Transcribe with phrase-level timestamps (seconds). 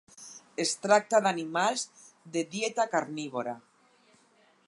[0.63, 1.83] Es tracta d'animals
[2.37, 3.57] de dieta carnívora.